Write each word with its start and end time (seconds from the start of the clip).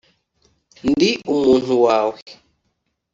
Ndi 0.89 1.09
umuntu 1.33 1.73
wawe. 1.85 2.19